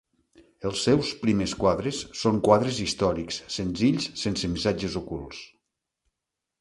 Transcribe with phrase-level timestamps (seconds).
[0.69, 5.45] Els seus primer quadres són quadres històrics senzills sense missatges ocults.